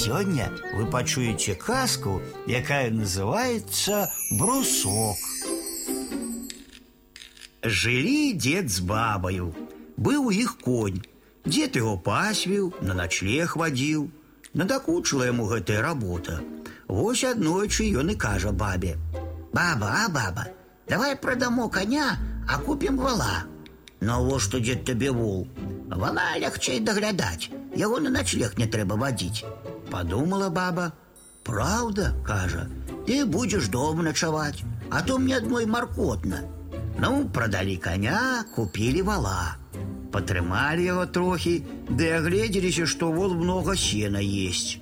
Сегодня 0.00 0.49
вы 0.73 0.85
пачуеце 0.85 1.53
казку, 1.53 2.21
якая 2.47 2.91
называется 2.91 4.07
брусок. 4.31 5.17
Жылі 7.61 8.33
дед 8.33 8.71
з 8.71 8.79
бабаю. 8.79 9.51
Быў 9.97 10.27
у 10.27 10.31
іх 10.31 10.55
конь. 10.63 11.03
Дед 11.43 11.75
его 11.75 11.97
пасвіў, 11.97 12.71
на 12.79 12.95
ночлег 12.95 13.57
вадзіў. 13.59 14.07
Надакучыла 14.53 15.27
яму 15.27 15.51
гэтая 15.51 15.83
работа. 15.83 16.39
Вось 16.87 17.27
аднойчы 17.27 17.91
ён 17.91 18.15
і 18.15 18.15
кажа 18.15 18.55
бабе: « 18.55 19.53
Баба, 19.53 19.91
а 20.05 20.09
баба, 20.09 20.47
давай 20.87 21.19
прадамо 21.19 21.67
коня, 21.67 22.15
а 22.47 22.57
купім 22.63 22.95
вала. 22.95 23.43
Навошта 23.99 24.59
дед 24.59 24.85
табе 24.85 25.11
вол? 25.11 25.47
Вала 25.91 26.39
лягчэй 26.39 26.79
даглядаць, 26.79 27.51
яго 27.75 27.99
на 27.99 28.09
ночлег 28.09 28.55
не 28.57 28.71
трэба 28.71 28.95
вадзіць. 28.95 29.43
Подумала 29.91 30.49
баба. 30.49 30.93
Правда, 31.43 32.15
кажа, 32.25 32.69
ты 33.05 33.25
будешь 33.25 33.67
дома 33.67 34.03
ночевать, 34.03 34.63
а 34.89 35.01
то 35.01 35.17
мне 35.17 35.35
одной 35.35 35.65
маркотно. 35.65 36.41
Ну, 36.97 37.27
продали 37.27 37.75
коня, 37.75 38.45
купили 38.55 39.01
вала. 39.01 39.57
Потрымали 40.11 40.83
его 40.83 41.05
трохи, 41.05 41.67
да 41.89 42.03
и 42.05 42.09
огляделись, 42.09 42.87
что 42.87 43.11
вол 43.11 43.33
много 43.33 43.75
сена 43.75 44.17
есть. 44.17 44.79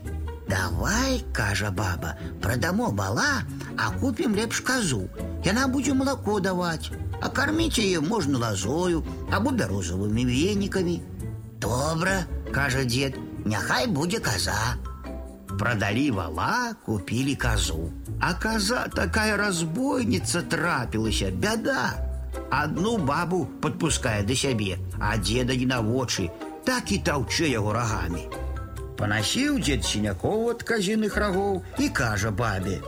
Давай, 0.48 1.24
кажа 1.34 1.72
баба, 1.72 2.18
продамо 2.42 2.90
вала, 2.90 3.44
а 3.78 3.92
купим 4.00 4.36
лепш 4.36 4.62
козу. 4.62 5.08
Яна 5.46 5.68
будзе 5.68 5.94
молоко 5.94 6.40
давать, 6.40 6.92
а 7.22 7.30
кормить 7.30 7.78
ее 7.78 8.02
можно 8.02 8.38
лозою 8.38 9.06
або 9.32 9.52
бярозовыми 9.52 10.22
вениками. 10.22 11.02
Добра, 11.60 12.26
кажа 12.52 12.84
дед, 12.84 13.16
няхай 13.46 13.88
будзе 13.88 14.20
коза. 14.20 14.76
Продали 15.59 16.11
вала, 16.11 16.75
купили 16.85 17.35
козу. 17.35 17.93
А 18.21 18.35
коза 18.35 18.89
такая 18.89 19.37
разбойница 19.37 20.43
трапилася, 20.43 21.31
беда. 21.31 21.95
Одну 22.51 22.99
бабу 22.99 23.47
подпуская 23.63 24.23
до 24.23 24.35
сябе, 24.35 24.79
а 25.01 25.17
деда 25.17 25.57
не 25.57 25.67
на 25.67 25.81
вочы, 25.81 26.31
так 26.65 26.91
и 26.91 26.99
таўчэ 26.99 27.49
яго 27.49 27.73
рогами. 27.73 28.29
Поносил 28.97 29.59
дед 29.59 29.85
синяков 29.85 30.51
от 30.51 30.65
казиных 30.65 31.17
рогов 31.17 31.63
и 31.79 31.89
кажа 31.89 32.31
бабе. 32.31 32.83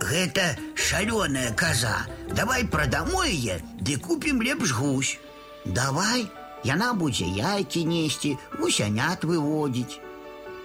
Гэта 0.00 0.56
шалёная 0.74 1.52
коза. 1.54 2.06
Давай 2.30 2.64
продамо 2.64 3.24
яе, 3.24 3.60
ды 3.80 3.96
купим 3.96 4.40
лепш 4.42 4.72
гусь. 4.72 5.18
Давай, 5.64 6.30
яна 6.64 6.92
будзе 6.94 7.26
яйкі 7.26 7.84
несці, 7.84 8.38
гусянят 8.58 9.24
выводзіць. 9.24 10.00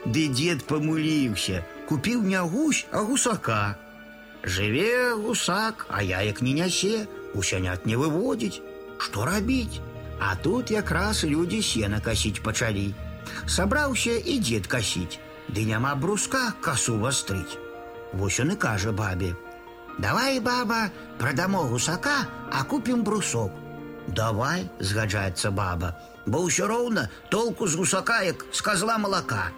Ды 0.05 0.27
дед 0.27 0.65
помыліўся, 0.67 1.63
купіў 1.87 2.23
не 2.27 2.39
гусь, 2.39 2.85
а 2.91 3.03
гусака. 3.07 3.77
Жыве 4.43 5.15
гусак, 5.15 5.85
а 5.89 6.03
яек 6.03 6.41
не 6.41 6.53
нясе, 6.53 7.07
гусянят 7.33 7.85
не 7.85 7.95
выводзіць. 7.95 8.59
Што 8.99 9.25
рабіць? 9.25 9.79
А 10.19 10.35
тут 10.35 10.71
якраз 10.71 11.23
людзі 11.23 11.61
сена 11.61 11.99
касіць 12.03 12.43
пачалі. 12.43 12.93
Сабраўся 13.47 14.19
і 14.19 14.39
дзед 14.39 14.67
касіць, 14.67 15.19
ды 15.47 15.63
няма 15.63 15.95
бруска 15.95 16.51
касу 16.61 16.99
вастрыць. 16.99 17.57
Вось 18.13 18.39
он 18.39 18.51
і 18.51 18.55
кажа 18.55 18.91
бабе: « 18.91 19.99
Давай, 19.99 20.39
баба, 20.39 20.91
прадамо 21.17 21.63
гусака, 21.63 22.27
а 22.51 22.63
купім 22.63 23.03
брусок. 23.03 23.51
Давай, 24.07 24.69
згаджаецца 24.79 25.51
баба, 25.51 25.95
бо 26.25 26.43
ўсё 26.47 26.67
роўна 26.67 27.09
толку 27.29 27.67
з 27.67 27.75
гусака, 27.75 28.21
як 28.23 28.45
з 28.51 28.61
козла 28.61 28.97
малака. 28.97 29.51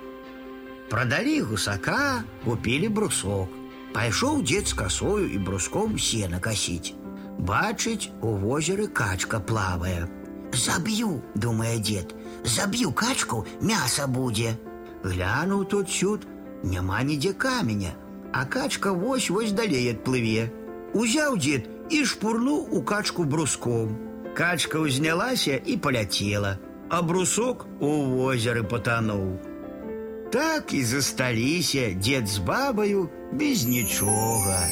Продали 0.89 1.41
гусака, 1.41 2.23
купили 2.44 2.88
брусок. 2.88 3.50
Пайшоў 3.95 4.41
дзед 4.44 4.67
з 4.67 4.73
касою 4.73 5.25
і 5.31 5.38
бруском 5.38 5.95
сена 6.00 6.39
касіць. 6.39 6.94
Бачыць, 7.39 8.11
у 8.22 8.36
возеры 8.36 8.88
качка 8.88 9.40
плавае. 9.40 10.07
Заб'ю, 10.51 11.22
думае 11.35 11.79
дзед, 11.79 12.16
заб'ю 12.44 12.91
качку, 12.91 13.46
мяса 13.62 14.07
будзе. 14.07 14.57
Глянуў 15.03 15.66
тут 15.66 15.90
сюд, 15.90 16.28
няма 16.63 17.03
нідзе 17.03 17.34
каменя, 17.34 17.96
а 18.34 18.46
качка 18.46 18.91
вось-вось 18.91 19.51
далей 19.51 19.91
адплыве. 19.91 20.51
Узяў 20.94 21.38
дзед 21.38 21.68
і 21.90 22.03
шпурнуў 22.03 22.68
у 22.72 22.81
качку 22.81 23.23
бруском. 23.23 23.97
Качка 24.35 24.79
ўзнялася 24.84 25.56
і 25.56 25.78
поляцела, 25.78 26.57
а 26.90 27.01
брусок 27.01 27.68
у 27.79 27.91
возеры 28.16 28.63
потонуў. 28.63 29.48
Так 30.31 30.73
і 30.73 30.84
засталіся 30.84 31.94
дзед 31.94 32.28
з 32.28 32.38
бабаю 32.38 33.09
без 33.31 33.66
нічога. 33.66 34.68